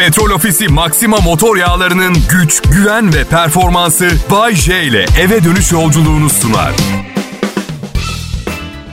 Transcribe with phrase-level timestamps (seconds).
[0.00, 6.30] Petrol Ofisi Maxima motor yağlarının güç, güven ve performansı Bay J ile eve dönüş yolculuğunu
[6.30, 6.72] sunar.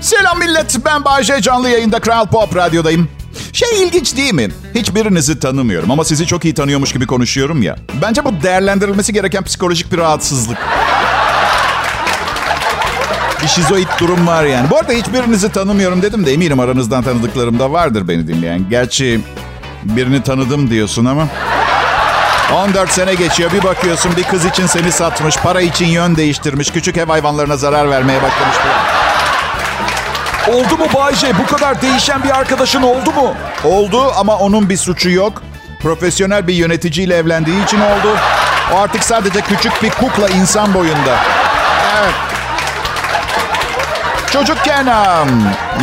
[0.02, 3.10] Selam millet, ben Bayece canlı yayında Kral Pop Radyo'dayım.
[3.54, 4.48] Şey ilginç değil mi?
[4.76, 7.76] Hiçbirinizi tanımıyorum ama sizi çok iyi tanıyormuş gibi konuşuyorum ya.
[8.02, 10.58] Bence bu değerlendirilmesi gereken psikolojik bir rahatsızlık.
[13.44, 14.70] Bir şizoid durum var yani.
[14.70, 18.70] Bu arada hiçbirinizi tanımıyorum dedim de eminim aranızdan tanıdıklarım da vardır beni dinleyen.
[18.70, 19.22] Gerçi
[19.96, 21.28] birini tanıdım diyorsun ama...
[22.54, 26.98] 14 sene geçiyor bir bakıyorsun bir kız için seni satmış, para için yön değiştirmiş, küçük
[26.98, 28.58] ev hayvanlarına zarar vermeye başlamış.
[30.48, 31.32] Oldu mu Bayce?
[31.38, 33.34] Bu kadar değişen bir arkadaşın oldu mu?
[33.64, 35.42] Oldu ama onun bir suçu yok.
[35.82, 38.18] Profesyonel bir yöneticiyle evlendiği için oldu.
[38.74, 41.16] O artık sadece küçük bir kukla insan boyunda.
[42.00, 42.14] Evet.
[44.32, 44.88] Çocukken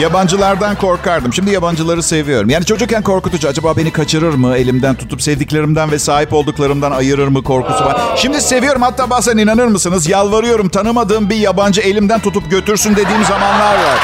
[0.01, 1.33] yabancılardan korkardım.
[1.33, 2.51] Şimdi yabancıları seviyorum.
[2.51, 3.49] Yani çocukken korkutucu.
[3.49, 4.57] Acaba beni kaçırır mı?
[4.57, 8.01] Elimden tutup sevdiklerimden ve sahip olduklarımdan ayırır mı korkusu var.
[8.17, 8.83] Şimdi seviyorum.
[8.83, 10.09] Hatta bazen inanır mısınız?
[10.09, 10.69] Yalvarıyorum.
[10.69, 13.99] Tanımadığım bir yabancı elimden tutup götürsün dediğim zamanlar var.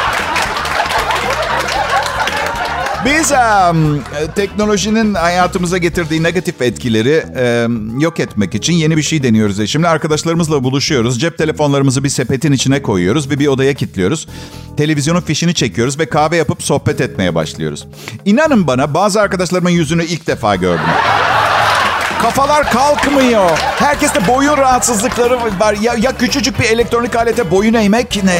[3.04, 4.02] Biz um,
[4.34, 7.24] teknolojinin hayatımıza getirdiği negatif etkileri
[7.66, 9.70] um, yok etmek için yeni bir şey deniyoruz.
[9.70, 11.20] Şimdi arkadaşlarımızla buluşuyoruz.
[11.20, 14.28] Cep telefonlarımızı bir sepetin içine koyuyoruz ve bir odaya kilitliyoruz.
[14.76, 17.86] Televizyonun fişini çekiyoruz ve kahve yapıp sohbet etmeye başlıyoruz.
[18.24, 20.86] İnanın bana bazı arkadaşlarımın yüzünü ilk defa gördüm.
[22.22, 23.50] Kafalar kalkmıyor.
[23.58, 25.74] Herkeste boyun rahatsızlıkları var.
[25.80, 28.38] Ya, ya küçücük bir elektronik alete boyun eğmek ne?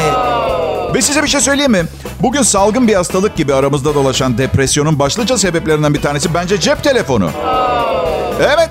[0.95, 1.85] Ve size bir şey söyleyeyim mi?
[2.23, 7.31] Bugün salgın bir hastalık gibi aramızda dolaşan depresyonun başlıca sebeplerinden bir tanesi bence cep telefonu.
[8.41, 8.71] Evet.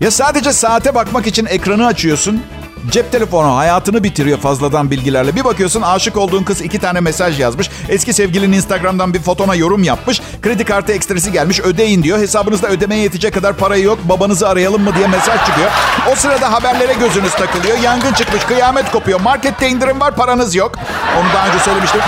[0.00, 2.42] Ya sadece saate bakmak için ekranı açıyorsun.
[2.90, 5.36] Cep telefonu hayatını bitiriyor fazladan bilgilerle.
[5.36, 7.70] Bir bakıyorsun aşık olduğun kız iki tane mesaj yazmış.
[7.88, 10.20] Eski sevgilinin Instagram'dan bir fotona yorum yapmış.
[10.42, 12.18] Kredi kartı ekstresi gelmiş ödeyin diyor.
[12.18, 13.98] Hesabınızda ödemeye yetecek kadar parayı yok.
[14.04, 15.70] Babanızı arayalım mı diye mesaj çıkıyor.
[16.12, 17.78] O sırada haberlere gözünüz takılıyor.
[17.78, 19.20] Yangın çıkmış, kıyamet kopuyor.
[19.20, 20.72] Markette indirim var, paranız yok.
[21.18, 22.00] Onu daha önce söylemiştim.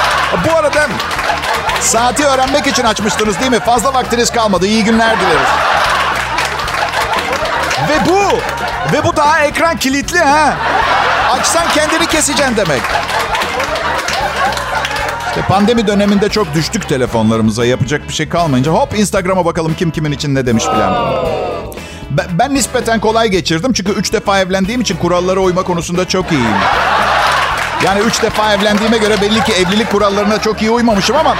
[0.48, 0.88] Bu arada
[1.81, 3.60] saati öğrenmek için açmıştınız değil mi?
[3.60, 4.66] Fazla vaktiniz kalmadı.
[4.66, 5.48] İyi günler dileriz.
[7.88, 8.38] Ve bu,
[8.93, 10.56] ve bu daha ekran kilitli ha.
[11.32, 12.82] Açsan kendini keseceksin demek.
[15.28, 17.65] İşte pandemi döneminde çok düştük telefonlarımıza.
[17.65, 21.15] Yapacak bir şey kalmayınca hop Instagram'a bakalım kim kimin için ne demiş filan.
[22.10, 26.56] Ben, ben nispeten kolay geçirdim çünkü üç defa evlendiğim için kurallara uyma konusunda çok iyiyim.
[27.84, 31.37] Yani üç defa evlendiğime göre belli ki evlilik kurallarına çok iyi uymamışım ama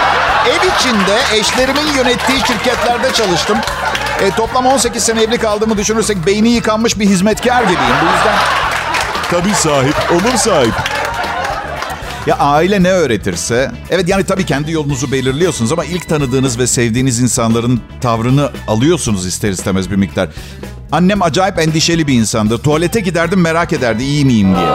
[0.49, 3.59] ev içinde eşlerimin yönettiği şirketlerde çalıştım.
[4.23, 7.97] E, toplam 18 sene evli kaldığımı düşünürsek beyni yıkanmış bir hizmetkar gibiyim.
[8.03, 8.37] Bu yüzden
[9.31, 10.75] tabii sahip, olur sahip.
[12.27, 17.21] Ya aile ne öğretirse, evet yani tabii kendi yolunuzu belirliyorsunuz ama ilk tanıdığınız ve sevdiğiniz
[17.21, 20.29] insanların tavrını alıyorsunuz ister istemez bir miktar.
[20.93, 22.59] Annem acayip endişeli bir insandı.
[22.59, 24.69] Tuvalete giderdim merak ederdi iyi miyim diye.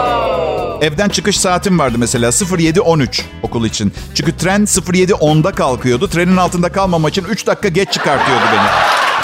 [0.82, 3.94] Evden çıkış saatim vardı mesela 07.13 okul için.
[4.16, 6.08] Çünkü tren 07.10'da kalkıyordu.
[6.08, 8.68] Trenin altında kalmam için 3 dakika geç çıkartıyordu beni.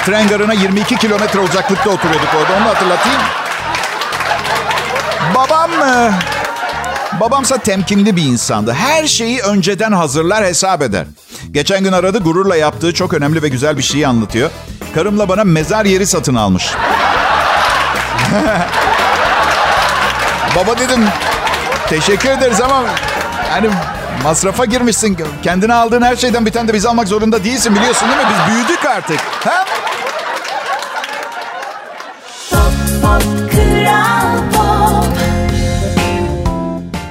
[0.06, 2.54] Tren garına 22 kilometre uzaklıkta oturuyorduk orada.
[2.62, 3.20] Onu hatırlatayım.
[5.36, 6.12] Babam mı?
[7.20, 8.74] Babamsa temkinli bir insandı.
[8.74, 11.06] Her şeyi önceden hazırlar, hesap eder.
[11.52, 14.50] Geçen gün aradı, gururla yaptığı çok önemli ve güzel bir şeyi anlatıyor.
[14.96, 16.70] Karımla bana mezar yeri satın almış.
[20.56, 21.06] Baba dedim,
[21.90, 22.84] teşekkür ederiz ama
[23.50, 23.70] hani
[24.24, 25.18] masrafa girmişsin.
[25.44, 28.28] Kendine aldığın her şeyden bir tane de biz almak zorunda değilsin biliyorsun değil mi?
[28.30, 29.20] Biz büyüdük artık.
[29.46, 29.66] Ha?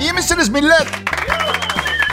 [0.00, 0.86] İyi misiniz millet?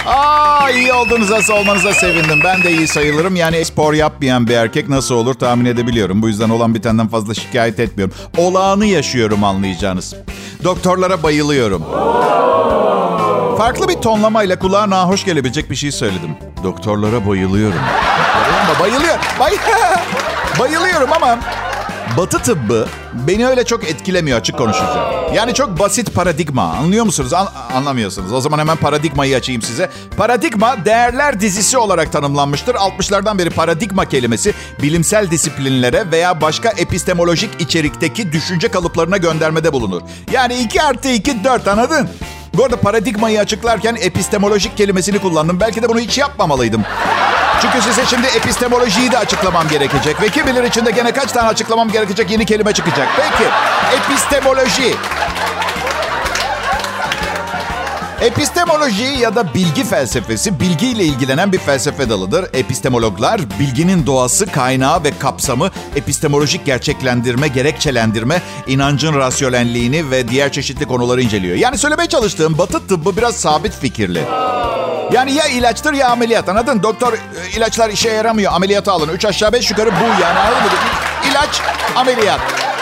[0.08, 2.40] Aa iyi olduğunuza olmanıza sevindim.
[2.44, 3.36] Ben de iyi sayılırım.
[3.36, 6.22] Yani spor yapmayan bir erkek nasıl olur tahmin edebiliyorum.
[6.22, 8.16] Bu yüzden olan bitenden fazla şikayet etmiyorum.
[8.38, 10.16] Olağanı yaşıyorum anlayacağınız.
[10.64, 11.84] Doktorlara bayılıyorum.
[13.58, 16.38] Farklı bir tonlamayla kulağa nahoş gelebilecek bir şey söyledim.
[16.64, 17.80] Doktorlara bayılıyorum.
[18.80, 19.18] Bayılıyor.
[19.40, 19.54] Bay
[20.60, 21.38] bayılıyorum ama
[22.18, 25.34] Batı tıbbı beni öyle çok etkilemiyor açık konuşacağım.
[25.36, 26.64] Yani çok basit paradigma.
[26.64, 27.34] Anlıyor musunuz?
[27.34, 28.34] An- anlamıyorsunuz.
[28.34, 29.90] O zaman hemen paradigmayı açayım size.
[30.18, 32.76] Paradigma değerler dizisi olarak tanımlanmıştır.
[32.76, 40.02] 60'lardan beri paradigma kelimesi bilimsel disiplinlere veya başka epistemolojik içerikteki düşünce kalıplarına göndermede bulunur.
[40.32, 42.10] Yani 2 artı 2 4 anladın?
[42.58, 45.60] Bu arada paradigmayı açıklarken epistemolojik kelimesini kullandım.
[45.60, 46.84] Belki de bunu hiç yapmamalıydım.
[47.62, 50.22] Çünkü size şimdi epistemolojiyi de açıklamam gerekecek.
[50.22, 53.08] Ve kim bilir içinde gene kaç tane açıklamam gerekecek yeni kelime çıkacak.
[53.18, 53.50] Peki,
[53.98, 54.96] epistemoloji.
[58.26, 62.46] Epistemoloji ya da bilgi felsefesi bilgiyle ilgilenen bir felsefe dalıdır.
[62.54, 71.22] Epistemologlar bilginin doğası, kaynağı ve kapsamı, epistemolojik gerçeklendirme, gerekçelendirme, inancın rasyonelliğini ve diğer çeşitli konuları
[71.22, 71.58] inceliyor.
[71.58, 74.22] Yani söylemeye çalıştığım batı tıbbı biraz sabit fikirli.
[75.12, 76.84] Yani ya ilaçtır ya ameliyat anladın?
[76.84, 77.18] Doktor e,
[77.58, 79.10] ilaçlar işe yaramıyor ameliyatı alın.
[79.10, 80.40] Üç aşağı beş yukarı bu yani?
[81.32, 81.62] İlaç
[81.96, 82.75] ameliyat.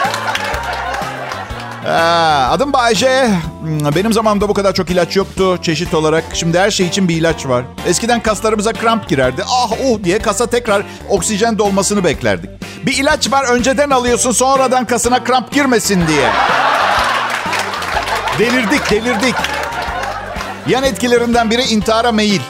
[1.84, 3.28] Ha, adım Bayce.
[3.62, 6.24] Hmm, Benim zamanımda bu kadar çok ilaç yoktu çeşit olarak.
[6.34, 7.64] Şimdi her şey için bir ilaç var.
[7.86, 9.42] Eskiden kaslarımıza kramp girerdi.
[9.48, 12.50] Ah uh diye kasa tekrar oksijen dolmasını beklerdik.
[12.86, 16.28] Bir ilaç var önceden alıyorsun sonradan kasına kramp girmesin diye.
[18.38, 19.34] Delirdik delirdik.
[20.68, 22.40] Yan etkilerinden biri intihara meyil.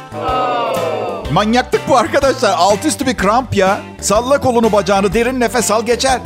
[1.33, 2.55] Manyaklık bu arkadaşlar.
[2.59, 3.81] Alt üstü bir kramp ya.
[4.01, 6.21] Salla kolunu bacağını derin nefes al geçer.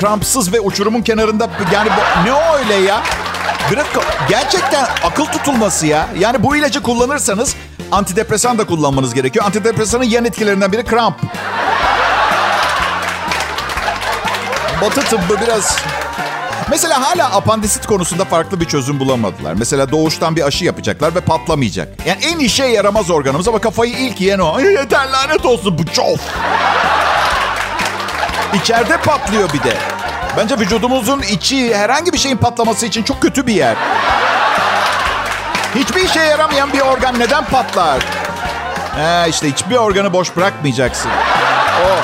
[0.00, 3.02] Krampsız ve uçurumun kenarında yani bu, ne o öyle ya?
[3.70, 3.86] Biraz
[4.28, 6.08] gerçekten akıl tutulması ya.
[6.18, 7.56] Yani bu ilacı kullanırsanız
[7.92, 9.44] antidepresan da kullanmanız gerekiyor.
[9.44, 11.16] Antidepresanın yan etkilerinden biri kramp.
[14.82, 15.76] Batı tıbbı biraz
[16.70, 19.54] Mesela hala apandisit konusunda farklı bir çözüm bulamadılar.
[19.54, 21.88] Mesela doğuştan bir aşı yapacaklar ve patlamayacak.
[22.06, 24.60] Yani en işe yaramaz organımız ama kafayı ilk yiyen o.
[24.78, 26.20] Yeter lanet olsun bu çof.
[28.54, 29.76] İçeride patlıyor bir de.
[30.36, 33.76] Bence vücudumuzun içi herhangi bir şeyin patlaması için çok kötü bir yer.
[35.74, 37.98] Hiçbir işe yaramayan bir organ neden patlar?
[38.96, 41.10] He işte hiçbir organı boş bırakmayacaksın.
[41.84, 42.00] Oh.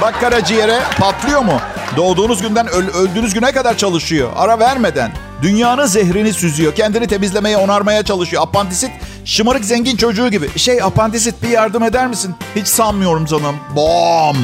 [0.00, 1.60] Bak karaciğere patlıyor mu?
[1.96, 4.30] Doğduğunuz günden öl- öldüğünüz güne kadar çalışıyor.
[4.36, 5.12] Ara vermeden.
[5.42, 6.74] Dünyanın zehrini süzüyor.
[6.74, 8.42] Kendini temizlemeye, onarmaya çalışıyor.
[8.42, 8.90] Apandisit
[9.24, 10.58] şımarık zengin çocuğu gibi.
[10.58, 12.34] Şey apandisit bir yardım eder misin?
[12.56, 13.56] Hiç sanmıyorum canım.
[13.76, 14.36] Bom.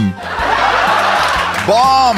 [1.68, 2.16] Bom.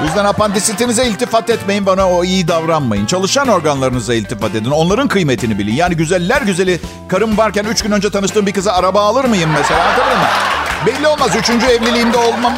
[0.00, 3.06] Bu yüzden apandisitinize iltifat etmeyin bana o iyi davranmayın.
[3.06, 4.70] Çalışan organlarınıza iltifat edin.
[4.70, 5.74] Onların kıymetini bilin.
[5.74, 9.82] Yani güzeller güzeli karım varken üç gün önce tanıştığım bir kıza araba alır mıyım mesela?
[9.84, 10.26] Anladın mı?
[10.86, 11.36] Belli olmaz.
[11.36, 12.52] Üçüncü evliliğimde olmam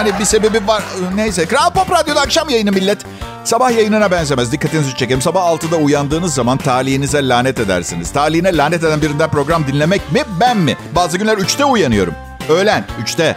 [0.00, 0.82] Hani bir sebebi var.
[1.14, 1.46] Neyse.
[1.46, 2.98] Kral Pop Radyo'da akşam yayını millet.
[3.44, 4.52] Sabah yayınına benzemez.
[4.52, 5.22] Dikkatinizi çekerim.
[5.22, 8.12] Sabah 6'da uyandığınız zaman talihinize lanet edersiniz.
[8.12, 10.76] Talihine lanet eden birinden program dinlemek mi ben mi?
[10.94, 12.14] Bazı günler 3'te uyanıyorum.
[12.48, 13.36] Öğlen 3'te.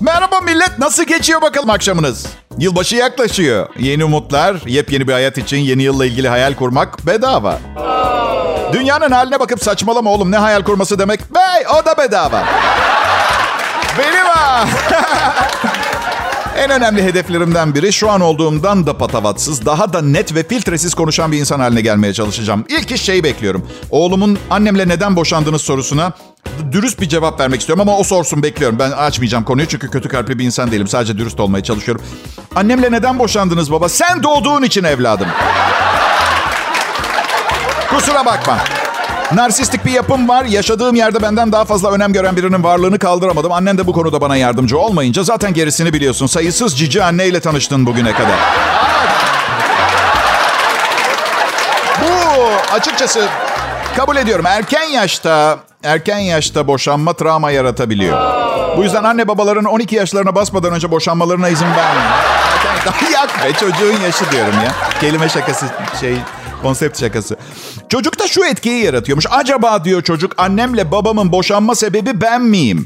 [0.00, 0.78] Merhaba millet.
[0.78, 2.26] Nasıl geçiyor bakalım akşamınız?
[2.58, 3.68] Yılbaşı yaklaşıyor.
[3.78, 7.58] Yeni umutlar, yepyeni bir hayat için yeni yılla ilgili hayal kurmak bedava.
[8.72, 11.34] Dünyanın haline bakıp saçmalama oğlum ne hayal kurması demek?
[11.34, 12.44] Bey o da bedava.
[13.98, 14.66] Benim ha.
[16.58, 21.32] en önemli hedeflerimden biri şu an olduğumdan da patavatsız, daha da net ve filtresiz konuşan
[21.32, 22.64] bir insan haline gelmeye çalışacağım.
[22.68, 23.68] İlk iş şeyi bekliyorum.
[23.90, 26.12] Oğlumun annemle neden boşandınız sorusuna
[26.72, 28.78] dürüst bir cevap vermek istiyorum ama o sorsun bekliyorum.
[28.78, 30.88] Ben açmayacağım konuyu çünkü kötü kalpli bir insan değilim.
[30.88, 32.04] Sadece dürüst olmaya çalışıyorum.
[32.56, 33.88] Annemle neden boşandınız baba?
[33.88, 35.28] Sen doğduğun için evladım.
[38.00, 38.58] Kusura bakma.
[39.32, 40.44] Narsistik bir yapım var.
[40.44, 43.52] Yaşadığım yerde benden daha fazla önem gören birinin varlığını kaldıramadım.
[43.52, 46.26] Annen de bu konuda bana yardımcı olmayınca zaten gerisini biliyorsun.
[46.26, 48.38] Sayısız cici anneyle tanıştın bugüne kadar.
[52.02, 53.28] Bu açıkçası
[53.96, 54.46] kabul ediyorum.
[54.46, 58.18] Erken yaşta erken yaşta boşanma travma yaratabiliyor.
[58.76, 62.10] Bu yüzden anne babaların 12 yaşlarına basmadan önce boşanmalarına izin vermeyin.
[62.86, 64.72] Erken, yak be çocuğun yaşı diyorum ya.
[65.00, 65.66] Kelime şakası
[66.00, 66.16] şey
[66.62, 67.36] konsept şakası.
[67.88, 69.26] Çocukta şu etkiyi yaratıyormuş.
[69.30, 72.84] Acaba diyor çocuk annemle babamın boşanma sebebi ben miyim?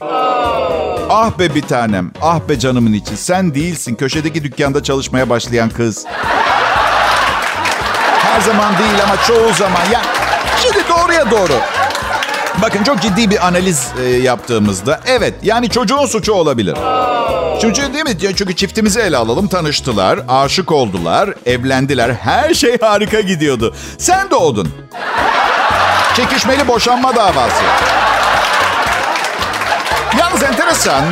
[1.11, 2.11] Ah be bir tanem.
[2.23, 3.17] Ah be canımın içi.
[3.17, 3.95] Sen değilsin.
[3.95, 6.05] Köşedeki dükkanda çalışmaya başlayan kız.
[8.19, 9.81] Her zaman değil ama çoğu zaman.
[9.93, 10.03] Ya
[10.63, 11.53] şimdi doğruya doğru.
[12.63, 16.75] Bakın çok ciddi bir analiz e, yaptığımızda evet yani çocuğun suçu olabilir.
[17.63, 18.19] Çocuğun değil mi?
[18.37, 19.49] Çünkü çiftimizi ele alalım.
[19.49, 22.13] Tanıştılar, aşık oldular, evlendiler.
[22.13, 23.75] Her şey harika gidiyordu.
[23.99, 24.69] Sen doğdun.
[26.17, 27.63] Çekişmeli boşanma davası.
[30.19, 31.05] Yalnız enteresan.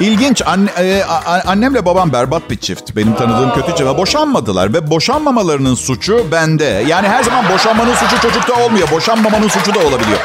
[0.00, 0.42] İlginç.
[0.46, 1.04] Anne, e,
[1.46, 2.96] annemle babam berbat bir çift.
[2.96, 3.98] Benim tanıdığım kötü çift.
[3.98, 6.84] Boşanmadılar ve boşanmamalarının suçu bende.
[6.86, 8.90] Yani her zaman boşanmanın suçu çocukta olmuyor.
[8.90, 10.18] Boşanmamanın suçu da olabiliyor.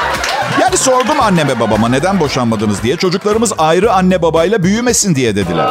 [0.60, 2.96] Yani sordum anneme babama neden boşanmadınız diye.
[2.96, 5.66] Çocuklarımız ayrı anne babayla büyümesin diye dediler.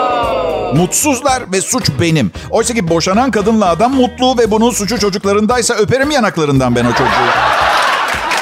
[0.76, 2.32] Mutsuzlar ve suç benim.
[2.50, 7.32] Oysa ki boşanan kadınla adam mutlu ve bunun suçu çocuklarındaysa öperim yanaklarından ben o çocuğu.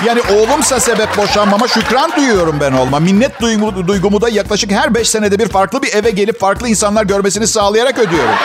[0.05, 2.99] Yani oğlumsa sebep boşanmama şükran duyuyorum ben olma.
[2.99, 7.03] Minnet duygumu, duygumu da yaklaşık her beş senede bir farklı bir eve gelip farklı insanlar
[7.03, 8.35] görmesini sağlayarak ödüyorum.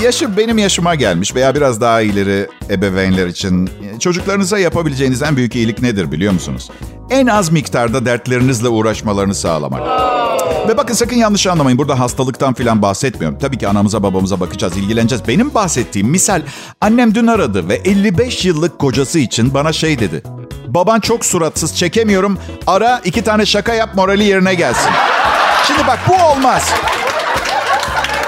[0.00, 5.82] Yaşım benim yaşıma gelmiş veya biraz daha ileri ebeveynler için çocuklarınıza yapabileceğiniz en büyük iyilik
[5.82, 6.70] nedir biliyor musunuz?
[7.10, 9.82] En az miktarda dertlerinizle uğraşmalarını sağlamak.
[10.68, 11.78] Ve bakın sakın yanlış anlamayın.
[11.78, 13.38] Burada hastalıktan falan bahsetmiyorum.
[13.38, 15.28] Tabii ki anamıza babamıza bakacağız, ilgileneceğiz.
[15.28, 16.42] Benim bahsettiğim misal
[16.80, 20.22] annem dün aradı ve 55 yıllık kocası için bana şey dedi.
[20.68, 22.38] Baban çok suratsız çekemiyorum.
[22.66, 24.90] Ara iki tane şaka yap morali yerine gelsin.
[25.66, 26.72] Şimdi bak bu olmaz.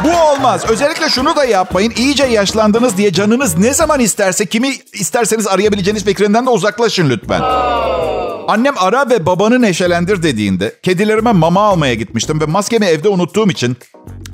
[0.04, 0.64] Bu olmaz.
[0.68, 1.92] Özellikle şunu da yapmayın.
[1.96, 7.40] İyice yaşlandınız diye canınız ne zaman isterse kimi isterseniz arayabileceğiniz fikrinden de uzaklaşın lütfen.
[8.48, 13.76] Annem ara ve babanı neşelendir dediğinde kedilerime mama almaya gitmiştim ve maskemi evde unuttuğum için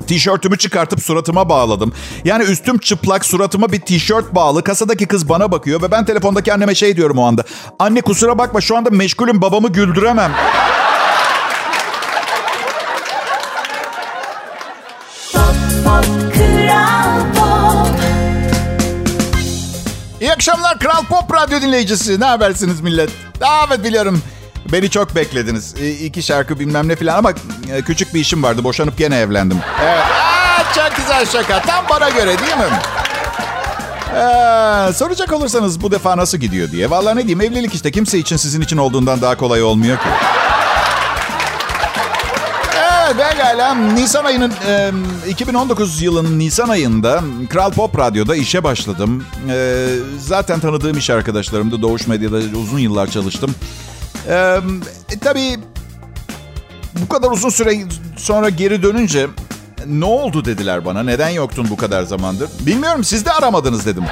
[0.07, 1.93] tişörtümü çıkartıp suratıma bağladım.
[2.25, 4.63] Yani üstüm çıplak suratıma bir tişört bağlı.
[4.63, 7.43] Kasadaki kız bana bakıyor ve ben telefondaki anneme şey diyorum o anda.
[7.79, 10.31] Anne kusura bakma şu anda meşgulüm babamı güldüremem.
[20.41, 22.19] Akşamlar Kral Pop Radyo dinleyicisi.
[22.19, 23.09] Ne habersiniz millet?
[23.67, 24.21] Evet biliyorum.
[24.71, 25.73] Beni çok beklediniz.
[26.03, 27.31] İki şarkı bilmem ne falan ama
[27.73, 28.63] e, küçük bir işim vardı.
[28.63, 29.59] Boşanıp gene evlendim.
[29.83, 30.03] Evet.
[30.03, 31.61] Aa, çok güzel şaka.
[31.61, 32.79] Tam bana göre değil mi?
[34.15, 36.89] Ee, soracak olursanız bu defa nasıl gidiyor diye.
[36.89, 40.09] Vallahi ne diyeyim evlilik işte kimse için sizin için olduğundan daha kolay olmuyor ki.
[43.15, 43.75] Evet pekala.
[43.75, 44.91] Nisan ayının e,
[45.29, 49.25] 2019 yılının Nisan ayında Kral Pop Radyo'da işe başladım.
[49.49, 49.87] E,
[50.19, 51.81] zaten tanıdığım iş arkadaşlarımdı.
[51.81, 53.55] Doğuş Medya'da uzun yıllar çalıştım.
[54.27, 54.33] E,
[55.11, 55.59] e, tabii
[57.01, 57.79] bu kadar uzun süre
[58.17, 59.27] sonra geri dönünce
[59.85, 61.03] ne oldu dediler bana.
[61.03, 62.49] Neden yoktun bu kadar zamandır?
[62.59, 64.03] Bilmiyorum siz de aramadınız dedim.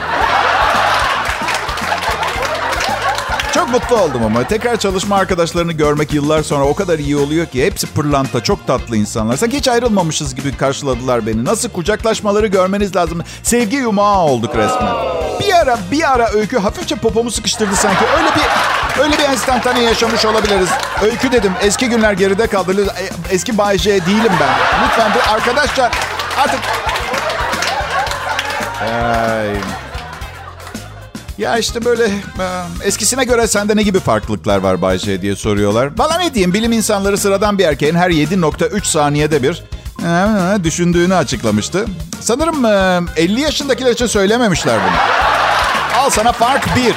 [3.60, 7.66] Çok mutlu oldum ama tekrar çalışma arkadaşlarını görmek yıllar sonra o kadar iyi oluyor ki
[7.66, 9.38] hepsi pırlanta, çok tatlı insanlar.
[9.38, 11.46] Sanki hiç ayrılmamışız gibi karşıladılar beni.
[11.46, 13.22] Nasıl kucaklaşmaları görmeniz lazım.
[13.44, 14.94] Sevgi yumağı olduk resmen.
[15.40, 18.06] Bir ara bir ara öykü hafifçe popomu sıkıştırdı sanki.
[18.18, 20.70] Öyle bir öyle bir enstantane yaşamış olabiliriz.
[21.04, 21.54] Öykü dedim.
[21.62, 22.88] Eski günler geride kaldı.
[23.32, 24.50] Eski Bay değilim ben.
[24.86, 25.92] Lütfen bir arkadaşça
[26.38, 26.60] artık
[28.82, 29.89] Ay.
[31.40, 32.12] Ya işte böyle
[32.84, 35.90] eskisine göre sende ne gibi farklılıklar var Bayce diye soruyorlar.
[35.98, 39.64] Valla ne diyeyim bilim insanları sıradan bir erkeğin her 7.3 saniyede bir
[40.64, 41.86] düşündüğünü açıklamıştı.
[42.22, 42.66] Sanırım
[43.18, 44.98] 50 yaşındakiler için söylememişler bunu.
[46.02, 46.96] Al sana fark 1.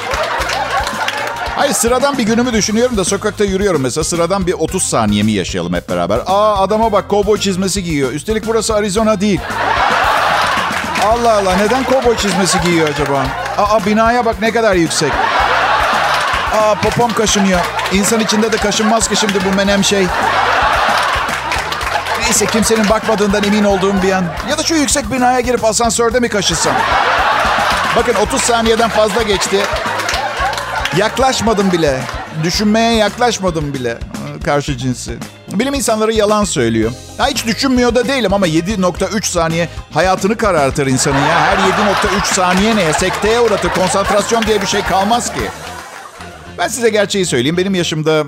[1.55, 4.03] Hayır sıradan bir günümü düşünüyorum da sokakta yürüyorum mesela.
[4.03, 6.19] Sıradan bir 30 saniyemi yaşayalım hep beraber.
[6.25, 8.11] Aa adama bak kovboy çizmesi giyiyor.
[8.11, 9.39] Üstelik burası Arizona değil.
[11.05, 13.42] Allah Allah neden kovboy çizmesi giyiyor acaba?
[13.57, 15.11] Aa binaya bak ne kadar yüksek.
[16.53, 17.59] Aa popom kaşınıyor.
[17.91, 20.07] İnsan içinde de kaşınmaz ki şimdi bu menem şey.
[22.21, 24.25] Neyse kimsenin bakmadığından emin olduğum bir an.
[24.49, 26.73] Ya da şu yüksek binaya girip asansörde mi kaşısam?
[27.95, 29.57] Bakın 30 saniyeden fazla geçti.
[30.97, 31.99] Yaklaşmadım bile.
[32.43, 33.97] Düşünmeye yaklaşmadım bile
[34.45, 35.17] karşı cinsi.
[35.53, 36.91] Bilim insanları yalan söylüyor.
[37.19, 41.41] Ya hiç düşünmüyor da değilim ama 7.3 saniye hayatını karartır insanın ya.
[41.41, 42.93] Her 7.3 saniye neye?
[42.93, 43.69] Sekteye uğratır.
[43.69, 45.41] Konsantrasyon diye bir şey kalmaz ki.
[46.57, 47.57] Ben size gerçeği söyleyeyim.
[47.57, 48.23] Benim yaşımda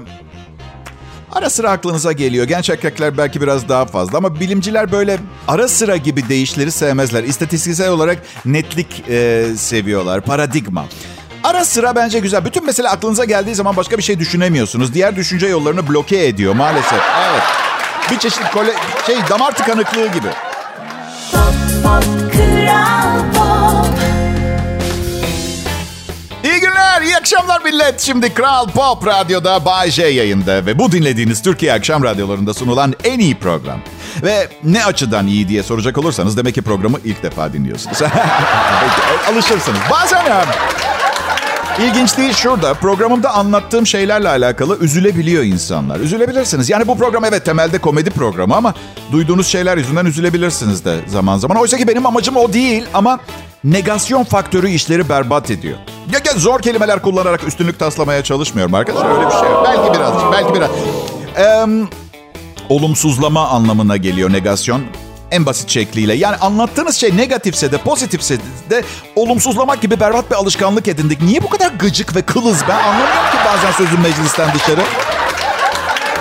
[1.32, 2.46] ara sıra aklınıza geliyor.
[2.48, 5.18] Genç erkekler belki biraz daha fazla ama bilimciler böyle
[5.48, 7.24] ara sıra gibi değişleri sevmezler.
[7.24, 10.22] İstatistiksel olarak netlik e, seviyorlar.
[10.22, 10.86] Paradigma.
[11.46, 12.46] Ara sıra bence güzel.
[12.46, 14.94] Bütün mesele aklınıza geldiği zaman başka bir şey düşünemiyorsunuz.
[14.94, 17.00] Diğer düşünce yollarını bloke ediyor maalesef.
[17.32, 17.44] Evet.
[18.12, 18.74] Bir çeşit kole,
[19.08, 20.28] şey damar tıkanıklığı gibi.
[21.32, 21.44] Pop,
[21.84, 22.04] pop,
[26.44, 28.02] İyi günler, iyi akşamlar millet.
[28.02, 33.20] Şimdi Kral Pop Radyo'da Bay J yayında ve bu dinlediğiniz Türkiye akşam radyolarında sunulan en
[33.20, 33.80] iyi program.
[34.24, 38.02] Ve ne açıdan iyi diye soracak olursanız demek ki programı ilk defa dinliyorsunuz.
[39.32, 39.80] Alışırsınız.
[39.92, 40.46] Bazen ya
[41.80, 42.74] İlginç değil şurada.
[42.74, 46.00] Programımda anlattığım şeylerle alakalı üzülebiliyor insanlar.
[46.00, 46.70] Üzülebilirsiniz.
[46.70, 48.74] Yani bu program evet temelde komedi programı ama
[49.12, 51.58] duyduğunuz şeyler yüzünden üzülebilirsiniz de zaman zaman.
[51.58, 53.20] Oysa ki benim amacım o değil ama
[53.64, 55.78] negasyon faktörü işleri berbat ediyor.
[56.14, 59.18] Ya, ya zor kelimeler kullanarak üstünlük taslamaya çalışmıyorum arkadaşlar.
[59.18, 59.68] Öyle bir şey yok.
[59.68, 60.70] Belki biraz, belki biraz.
[61.38, 61.66] Ee,
[62.70, 64.82] olumsuzlama anlamına geliyor negasyon
[65.32, 66.14] en basit şekliyle.
[66.14, 68.38] Yani anlattığınız şey negatifse de pozitifse
[68.70, 68.84] de
[69.16, 71.22] olumsuzlamak gibi berbat bir alışkanlık edindik.
[71.22, 74.82] Niye bu kadar gıcık ve kılız ben anlamıyorum ki bazen sözüm meclisten dışarı.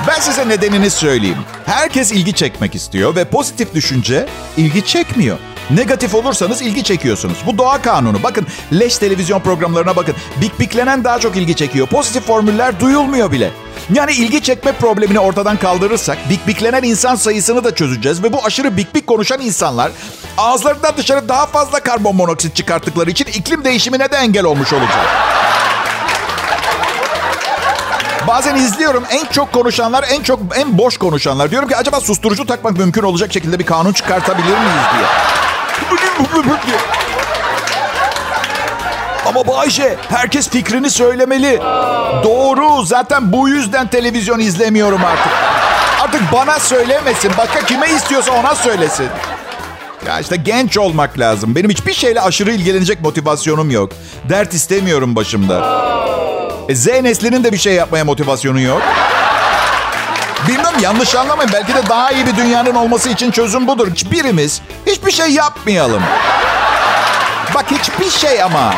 [0.09, 1.39] Ben size nedenini söyleyeyim.
[1.67, 5.39] Herkes ilgi çekmek istiyor ve pozitif düşünce ilgi çekmiyor.
[5.71, 7.39] Negatif olursanız ilgi çekiyorsunuz.
[7.47, 8.23] Bu doğa kanunu.
[8.23, 10.15] Bakın leş televizyon programlarına bakın.
[10.41, 11.87] Bik biklenen daha çok ilgi çekiyor.
[11.87, 13.51] Pozitif formüller duyulmuyor bile.
[13.93, 18.23] Yani ilgi çekme problemini ortadan kaldırırsak bik biklenen insan sayısını da çözeceğiz.
[18.23, 19.93] Ve bu aşırı bik bik konuşan insanlar
[20.39, 25.07] ağızlarından dışarı daha fazla karbon monoksit çıkarttıkları için iklim değişimine de engel olmuş olacak.
[28.27, 31.51] Bazen izliyorum en çok konuşanlar, en çok en boş konuşanlar.
[31.51, 35.07] Diyorum ki acaba susturucu takmak mümkün olacak şekilde bir kanun çıkartabilir miyiz diye.
[39.49, 41.61] Bayşe herkes fikrini söylemeli.
[42.25, 45.33] Doğru zaten bu yüzden televizyon izlemiyorum artık.
[46.01, 47.33] Artık bana söylemesin.
[47.39, 49.07] Başka kime istiyorsa ona söylesin.
[50.07, 51.55] Ya işte genç olmak lazım.
[51.55, 53.93] Benim hiçbir şeyle aşırı ilgilenecek motivasyonum yok.
[54.29, 55.85] Dert istemiyorum başımda.
[56.69, 58.83] E, Z neslinin de bir şey yapmaya motivasyonu yok.
[60.49, 61.51] Bilmem yanlış anlamayın.
[61.55, 63.89] Belki de daha iyi bir dünyanın olması için çözüm budur.
[63.91, 66.03] Hiçbirimiz hiçbir şey yapmayalım.
[67.55, 68.75] Bak hiçbir şey ama.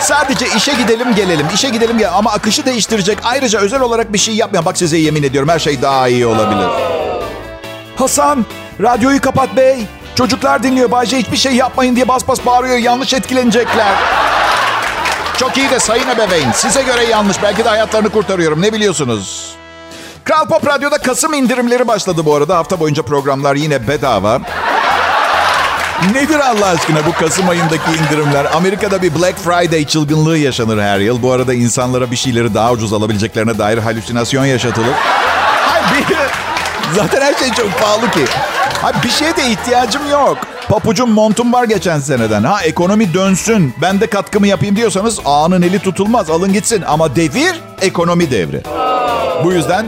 [0.00, 1.46] Sadece işe gidelim gelelim.
[1.54, 2.14] İşe gidelim gelelim.
[2.16, 3.18] Ama akışı değiştirecek.
[3.24, 4.64] Ayrıca özel olarak bir şey yapmayan.
[4.64, 6.68] Bak size yemin ediyorum her şey daha iyi olabilir.
[7.96, 8.46] Hasan
[8.82, 9.86] radyoyu kapat bey.
[10.14, 10.90] Çocuklar dinliyor.
[10.90, 12.76] Bayce hiçbir şey yapmayın diye bas bas bağırıyor.
[12.78, 13.94] Yanlış etkilenecekler.
[15.38, 16.52] Çok iyi de sayın ebeveyn.
[16.52, 17.42] Size göre yanlış.
[17.42, 18.62] Belki de hayatlarını kurtarıyorum.
[18.62, 19.54] Ne biliyorsunuz?
[20.24, 22.56] Kral Pop Radyo'da Kasım indirimleri başladı bu arada.
[22.56, 24.40] Hafta boyunca programlar yine bedava.
[26.12, 28.44] Nedir Allah aşkına bu Kasım ayındaki indirimler?
[28.54, 31.22] Amerika'da bir Black Friday çılgınlığı yaşanır her yıl.
[31.22, 34.94] Bu arada insanlara bir şeyleri daha ucuz alabileceklerine dair halüsinasyon yaşatılır.
[34.94, 36.04] Hayır,
[36.94, 38.24] zaten her şey çok pahalı ki.
[38.82, 40.38] Hayır, bir şeye de ihtiyacım yok.
[40.68, 42.44] Papucum montum var geçen seneden.
[42.44, 43.74] Ha ekonomi dönsün.
[43.82, 46.30] Ben de katkımı yapayım diyorsanız ağanın eli tutulmaz.
[46.30, 46.84] Alın gitsin.
[46.86, 48.62] Ama devir ekonomi devri.
[49.44, 49.86] Bu yüzden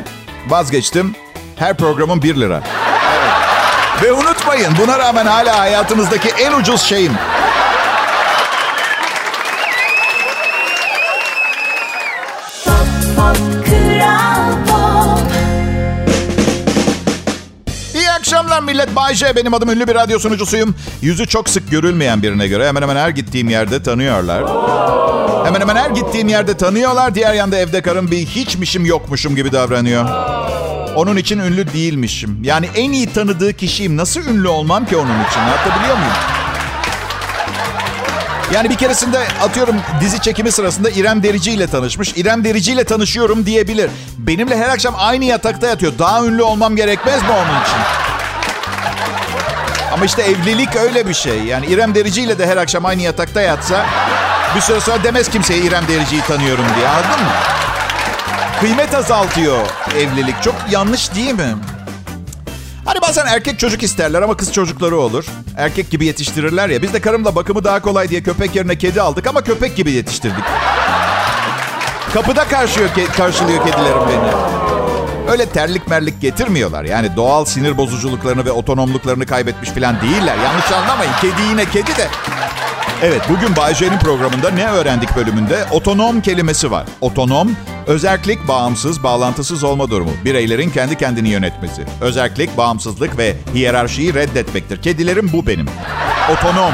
[0.48, 1.14] vazgeçtim.
[1.56, 2.62] Her programın 1 lira.
[4.02, 7.12] Ve unutmayın buna rağmen hala hayatınızdaki en ucuz şeyim.
[17.94, 18.96] İyi akşamlar millet.
[18.96, 19.36] Bay J.
[19.36, 20.74] Benim adım ünlü bir radyo sunucusuyum.
[21.02, 24.44] Yüzü çok sık görülmeyen birine göre hemen hemen her gittiğim yerde tanıyorlar.
[25.46, 27.14] Hemen hemen her gittiğim yerde tanıyorlar.
[27.14, 30.04] Diğer yanda evde karım bir hiçmişim yokmuşum gibi davranıyor.
[30.98, 32.40] Onun için ünlü değilmişim.
[32.42, 33.96] Yani en iyi tanıdığı kişiyim.
[33.96, 35.40] Nasıl ünlü olmam ki onun için?
[35.40, 36.12] Anlatabiliyor muyum?
[38.54, 42.12] Yani bir keresinde atıyorum dizi çekimi sırasında İrem Derici ile tanışmış.
[42.16, 43.90] İrem Derici ile tanışıyorum diyebilir.
[44.18, 45.92] Benimle her akşam aynı yatakta yatıyor.
[45.98, 47.78] Daha ünlü olmam gerekmez mi onun için?
[49.92, 51.42] Ama işte evlilik öyle bir şey.
[51.42, 53.86] Yani İrem Derici ile de her akşam aynı yatakta yatsa...
[54.56, 56.88] Bir süre sonra demez kimseye İrem Derici'yi tanıyorum diye.
[56.88, 57.57] Anladın mı?
[58.60, 59.66] Kıymet azaltıyor
[59.96, 60.42] evlilik.
[60.42, 61.54] Çok yanlış değil mi?
[62.84, 65.24] Hani bazen erkek çocuk isterler ama kız çocukları olur.
[65.56, 66.82] Erkek gibi yetiştirirler ya.
[66.82, 70.44] Biz de karımla bakımı daha kolay diye köpek yerine kedi aldık ama köpek gibi yetiştirdik.
[72.14, 74.30] Kapıda karşılıyor, karşılıyor kedilerim beni.
[75.30, 76.84] Öyle terlik merlik getirmiyorlar.
[76.84, 80.36] Yani doğal sinir bozuculuklarını ve otonomluklarını kaybetmiş falan değiller.
[80.44, 81.12] Yanlış anlamayın.
[81.20, 82.08] Kedi yine kedi de.
[83.02, 85.64] Evet bugün Bay J'nin programında ne öğrendik bölümünde?
[85.70, 86.86] Otonom kelimesi var.
[87.00, 87.50] Otonom,
[87.86, 90.10] özellik, bağımsız, bağlantısız olma durumu.
[90.24, 91.84] Bireylerin kendi kendini yönetmesi.
[92.00, 94.82] Özellik, bağımsızlık ve hiyerarşiyi reddetmektir.
[94.82, 95.66] Kedilerim bu benim.
[96.32, 96.72] Otonom.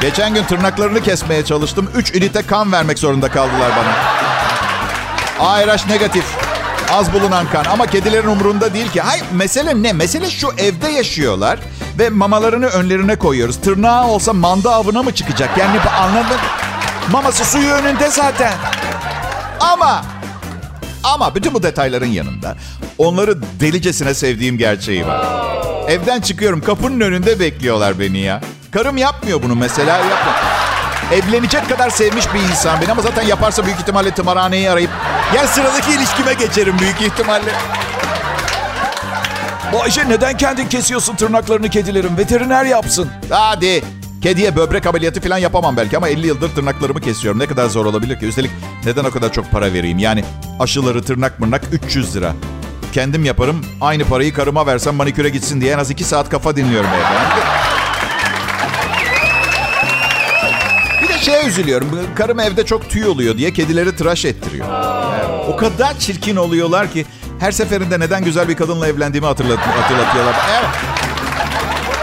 [0.00, 1.90] Geçen gün tırnaklarını kesmeye çalıştım.
[1.96, 3.92] 3 ünite kan vermek zorunda kaldılar bana.
[5.48, 6.41] ARH negatif.
[6.92, 9.00] Az bulunan kan ama kedilerin umurunda değil ki.
[9.00, 9.92] Hayır mesele ne?
[9.92, 11.58] Mesele şu evde yaşıyorlar
[11.98, 13.60] ve mamalarını önlerine koyuyoruz.
[13.60, 15.58] Tırnağı olsa manda avına mı çıkacak?
[15.58, 16.38] Yani anladın?
[17.12, 18.52] Maması suyu önünde zaten.
[19.60, 20.04] Ama
[21.04, 22.56] ama bütün bu detayların yanında
[22.98, 25.24] onları delicesine sevdiğim gerçeği var.
[25.88, 28.40] Evden çıkıyorum kapının önünde bekliyorlar beni ya.
[28.70, 30.51] Karım yapmıyor bunu mesela yapmıyor.
[31.10, 34.90] Evlenecek kadar sevmiş bir insan beni ama zaten yaparsa büyük ihtimalle tımarhaneyi arayıp
[35.32, 37.52] gel sıradaki ilişkime geçerim büyük ihtimalle.
[39.72, 42.16] Bu Ayşe neden kendin kesiyorsun tırnaklarını kedilerin?
[42.18, 43.08] Veteriner yapsın.
[43.30, 43.84] Hadi.
[44.22, 47.40] Kediye böbrek ameliyatı falan yapamam belki ama 50 yıldır tırnaklarımı kesiyorum.
[47.40, 48.26] Ne kadar zor olabilir ki?
[48.26, 48.50] Üstelik
[48.84, 49.98] neden o kadar çok para vereyim?
[49.98, 50.24] Yani
[50.60, 52.32] aşıları, tırnak mırnak 300 lira.
[52.92, 53.64] Kendim yaparım.
[53.80, 57.42] Aynı parayı karıma versem maniküre gitsin diye en az 2 saat kafa dinliyorum evde.
[61.22, 61.88] Şeye üzülüyorum.
[62.14, 64.66] Karım evde çok tüy oluyor diye kedileri tıraş ettiriyor.
[64.68, 67.06] Yani o kadar çirkin oluyorlar ki
[67.40, 70.34] her seferinde neden güzel bir kadınla evlendiğimi hatırlat hatırlatıyorlar.
[70.50, 70.68] Evet.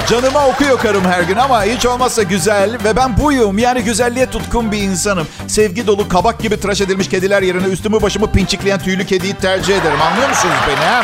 [0.10, 3.58] Canıma okuyor karım her gün ama hiç olmazsa güzel ve ben buyum.
[3.58, 5.28] Yani güzelliğe tutkun bir insanım.
[5.48, 10.02] Sevgi dolu kabak gibi tıraş edilmiş kediler yerine üstümü başımı pinçikleyen tüylü kediyi tercih ederim.
[10.02, 11.04] Anlıyor musunuz beni ha?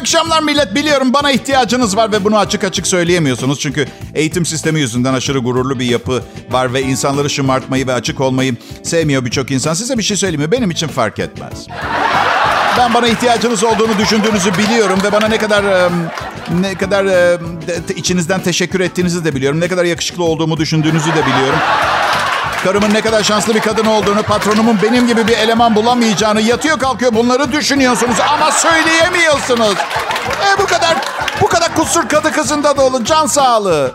[0.00, 0.74] Akşamlar millet.
[0.74, 3.60] Biliyorum bana ihtiyacınız var ve bunu açık açık söyleyemiyorsunuz.
[3.60, 8.56] Çünkü eğitim sistemi yüzünden aşırı gururlu bir yapı var ve insanları şımartmayı ve açık olmayı
[8.82, 9.74] sevmiyor birçok insan.
[9.74, 10.52] Size bir şey söyleyeyim mi?
[10.52, 11.66] Benim için fark etmez.
[12.78, 15.90] Ben bana ihtiyacınız olduğunu düşündüğünüzü biliyorum ve bana ne kadar
[16.60, 17.06] ne kadar
[17.96, 19.60] içinizden teşekkür ettiğinizi de biliyorum.
[19.60, 21.58] Ne kadar yakışıklı olduğumu düşündüğünüzü de biliyorum.
[22.64, 27.14] Karımın ne kadar şanslı bir kadın olduğunu, patronumun benim gibi bir eleman bulamayacağını, yatıyor kalkıyor
[27.14, 29.74] bunları düşünüyorsunuz ama söyleyemiyorsunuz.
[30.28, 30.96] E bu kadar
[31.40, 33.04] bu kadar kusur kadı kızında da olun.
[33.04, 33.92] Can sağlığı.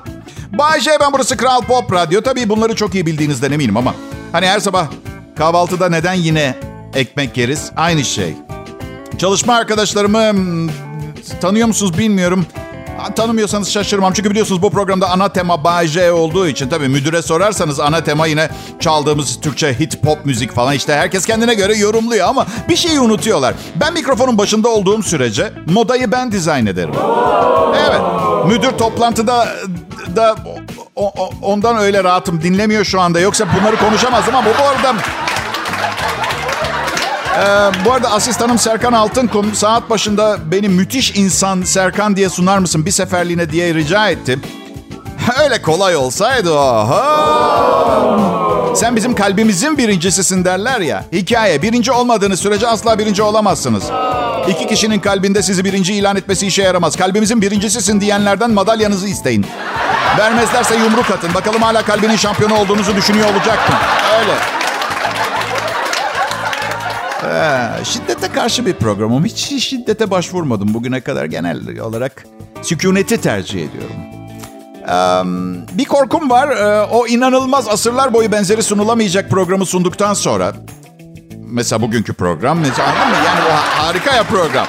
[0.51, 2.21] Bay J ben burası Kral Pop Radyo.
[2.21, 3.95] Tabii bunları çok iyi bildiğinizden eminim ama
[4.32, 4.88] hani her sabah
[5.38, 6.56] kahvaltıda neden yine
[6.93, 7.71] ekmek yeriz?
[7.78, 8.36] Aynı şey.
[9.17, 10.69] Çalışma arkadaşlarımı hmm,
[11.41, 12.45] tanıyor musunuz bilmiyorum.
[13.15, 14.13] Tanımıyorsanız şaşırmam.
[14.13, 18.49] Çünkü biliyorsunuz bu programda ana tema Bay olduğu için tabii müdüre sorarsanız ana tema yine
[18.79, 23.55] çaldığımız Türkçe hit pop müzik falan işte herkes kendine göre yorumluyor ama bir şeyi unutuyorlar.
[23.75, 26.93] Ben mikrofonun başında olduğum sürece modayı ben dizayn ederim.
[27.88, 28.01] Evet.
[28.47, 29.47] Müdür toplantıda
[30.15, 30.36] da
[30.95, 33.19] o, o, ondan öyle rahatım dinlemiyor şu anda.
[33.19, 34.95] Yoksa bunları konuşamazdım ama bu arada
[37.37, 42.85] ee, bu arada asistanım Serkan Altınkum saat başında beni müthiş insan Serkan diye sunar mısın
[42.85, 44.39] bir seferliğine diye rica etti.
[45.43, 47.15] Öyle kolay olsaydı oha.
[48.75, 51.05] Sen bizim kalbimizin birincisisin derler ya.
[51.11, 53.83] Hikaye birinci olmadığınız sürece asla birinci olamazsınız.
[54.47, 56.95] İki kişinin kalbinde sizi birinci ilan etmesi işe yaramaz.
[56.95, 59.45] Kalbimizin birincisisin diyenlerden madalyanızı isteyin.
[60.17, 61.33] Vermezlerse yumruk atın.
[61.33, 63.75] Bakalım hala kalbinin şampiyonu olduğunuzu düşünüyor olacak mı?
[64.19, 64.64] Öyle.
[67.25, 69.25] Ee, şiddete karşı bir programım.
[69.25, 71.25] Hiç şiddete başvurmadım bugüne kadar.
[71.25, 72.25] Genel olarak
[72.61, 73.95] sükuneti tercih ediyorum.
[74.88, 76.49] Ee, bir korkum var.
[76.49, 80.53] Ee, o inanılmaz asırlar boyu benzeri sunulamayacak programı sunduktan sonra...
[81.47, 82.59] Mesela bugünkü program.
[82.59, 83.25] Mesela, anladın mı?
[83.25, 84.65] Yani o harika ya program.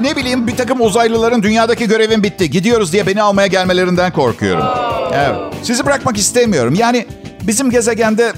[0.00, 2.50] Ne bileyim bir takım uzaylıların dünyadaki görevin bitti.
[2.50, 4.64] Gidiyoruz diye beni almaya gelmelerinden korkuyorum.
[5.14, 5.36] Evet.
[5.62, 6.74] Sizi bırakmak istemiyorum.
[6.74, 7.06] Yani
[7.42, 8.32] bizim gezegende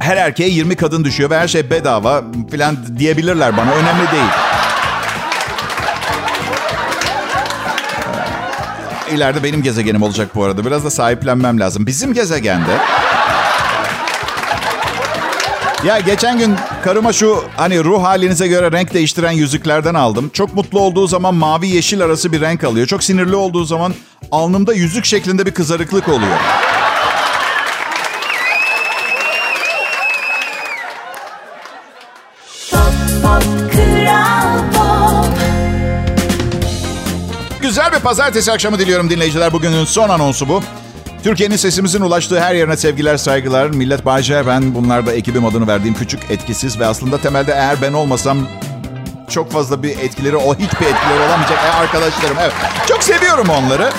[0.00, 3.70] her erkeğe 20 kadın düşüyor ve her şey bedava falan diyebilirler bana.
[3.72, 4.30] Önemli değil.
[9.12, 10.64] İleride benim gezegenim olacak bu arada.
[10.64, 11.86] Biraz da sahiplenmem lazım.
[11.86, 12.70] Bizim gezegende...
[15.84, 20.30] Ya geçen gün karıma şu hani ruh halinize göre renk değiştiren yüzüklerden aldım.
[20.32, 22.86] Çok mutlu olduğu zaman mavi yeşil arası bir renk alıyor.
[22.86, 23.94] Çok sinirli olduğu zaman
[24.30, 26.36] alnımda yüzük şeklinde bir kızarıklık oluyor.
[37.98, 39.52] Bir pazartesi akşamı diliyorum dinleyiciler.
[39.52, 40.62] Bugünün son anonsu bu.
[41.22, 43.66] Türkiye'nin sesimizin ulaştığı her yerine sevgiler, saygılar.
[43.66, 47.92] Millet Bayce, ben bunlar da ekibim adını verdiğim küçük, etkisiz ve aslında temelde eğer ben
[47.92, 48.38] olmasam
[49.30, 52.36] çok fazla bir etkileri, o hiçbir etkileri olamayacak e, arkadaşlarım.
[52.40, 52.52] Evet,
[52.88, 53.90] çok seviyorum onları.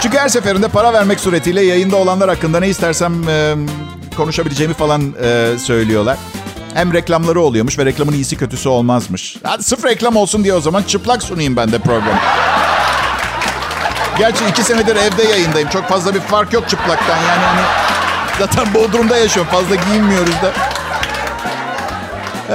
[0.00, 3.54] Çünkü her seferinde para vermek suretiyle yayında olanlar hakkında ne istersem e,
[4.16, 6.18] konuşabileceğimi falan e, söylüyorlar.
[6.74, 9.36] Hem reklamları oluyormuş ve reklamın iyisi kötüsü olmazmış.
[9.42, 12.20] Hadi sırf reklam olsun diye o zaman çıplak sunayım ben de programı.
[14.18, 15.68] Gerçi iki senedir evde yayındayım.
[15.68, 17.16] Çok fazla bir fark yok çıplaktan.
[17.16, 17.60] Yani hani
[18.38, 19.52] zaten Bodrum'da yaşıyorum.
[19.52, 20.52] Fazla giyinmiyoruz da.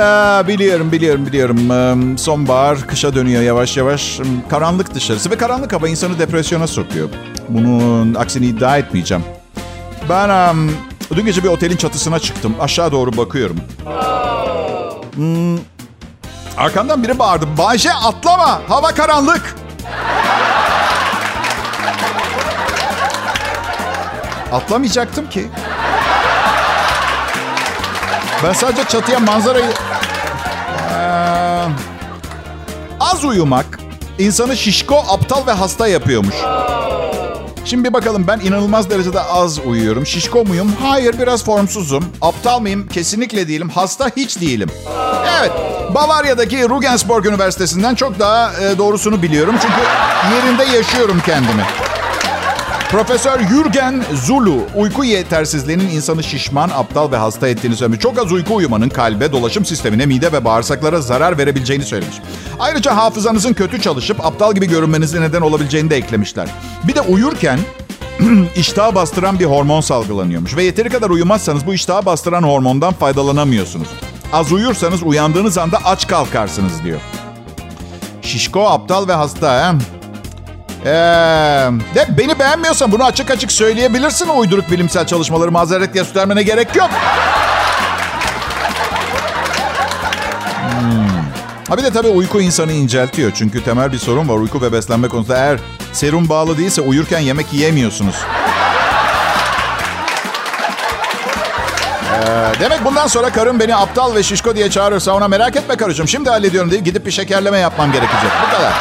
[0.01, 2.17] Aa, biliyorum, biliyorum, biliyorum.
[2.17, 4.19] Sonbahar, kışa dönüyor yavaş yavaş.
[4.49, 7.09] Karanlık dışarısı ve karanlık hava insanı depresyona sokuyor.
[7.49, 9.23] Bunun aksini iddia etmeyeceğim.
[10.09, 10.71] Ben um,
[11.15, 12.55] dün gece bir otelin çatısına çıktım.
[12.59, 13.57] Aşağı doğru bakıyorum.
[15.15, 15.57] Hmm,
[16.57, 17.45] arkamdan biri bağırdı.
[17.57, 19.55] Bayşe atlama, hava karanlık.
[24.51, 25.47] Atlamayacaktım ki.
[28.43, 29.65] Ben sadece çatıya manzarayı...
[30.91, 31.67] Ee,
[32.99, 33.79] az uyumak
[34.19, 36.35] insanı şişko, aptal ve hasta yapıyormuş.
[37.65, 40.05] Şimdi bir bakalım ben inanılmaz derecede az uyuyorum.
[40.05, 40.73] Şişko muyum?
[40.81, 42.05] Hayır biraz formsuzum.
[42.21, 42.87] Aptal mıyım?
[42.87, 43.69] Kesinlikle değilim.
[43.69, 44.69] Hasta hiç değilim.
[45.39, 45.51] Evet.
[45.95, 49.55] Bavarya'daki Regensburg Üniversitesi'nden çok daha e, doğrusunu biliyorum.
[49.61, 49.81] Çünkü
[50.35, 51.63] yerinde yaşıyorum kendimi.
[52.91, 57.99] Profesör Jürgen Zulu uyku yetersizliğinin insanı şişman, aptal ve hasta ettiğini söylemiş.
[57.99, 62.15] Çok az uyku uyumanın kalbe, dolaşım sistemine, mide ve bağırsaklara zarar verebileceğini söylemiş.
[62.59, 66.47] Ayrıca hafızanızın kötü çalışıp aptal gibi görünmenize neden olabileceğini de eklemişler.
[66.83, 67.59] Bir de uyurken
[68.55, 70.55] iştahı bastıran bir hormon salgılanıyormuş.
[70.55, 73.87] Ve yeteri kadar uyumazsanız bu iştahı bastıran hormondan faydalanamıyorsunuz.
[74.33, 76.99] Az uyursanız uyandığınız anda aç kalkarsınız diyor.
[78.21, 80.00] Şişko, aptal ve hasta he?
[80.85, 80.89] Ee,
[81.95, 84.29] de beni beğenmiyorsan bunu açık açık söyleyebilirsin.
[84.29, 86.89] Uyduruk bilimsel çalışmaları mazeret göstermene gerek yok.
[90.79, 91.07] Hmm.
[91.69, 93.31] Ha bir de tabii uyku insanı inceltiyor.
[93.35, 95.37] Çünkü temel bir sorun var uyku ve beslenme konusunda.
[95.37, 95.59] Eğer
[95.93, 98.15] serum bağlı değilse uyurken yemek yiyemiyorsunuz.
[102.13, 106.07] Ee, demek bundan sonra karım beni aptal ve şişko diye çağırırsa ona merak etme karıcığım
[106.07, 108.31] şimdi hallediyorum diye gidip bir şekerleme yapmam gerekecek.
[108.47, 108.73] Bu kadar.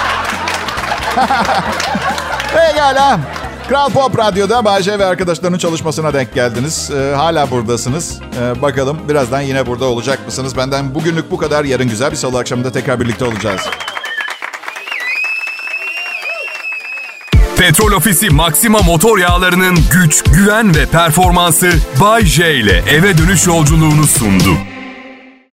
[2.54, 3.20] Pekala.
[3.68, 6.90] Kral Pop Radyo'da Bayce ve arkadaşlarının çalışmasına denk geldiniz.
[6.90, 8.20] Ee, hala buradasınız.
[8.40, 10.56] Ee, bakalım birazdan yine burada olacak mısınız?
[10.56, 11.64] Benden bugünlük bu kadar.
[11.64, 13.60] Yarın güzel bir salı akşamında tekrar birlikte olacağız.
[17.56, 21.70] Petrol Ofisi Maxima motor yağlarının güç, güven ve performansı
[22.00, 24.69] Bay J ile eve dönüş yolculuğunu sundu.